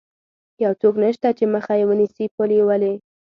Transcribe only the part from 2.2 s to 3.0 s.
پل یې ولې.